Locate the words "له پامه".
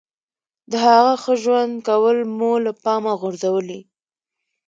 2.65-3.13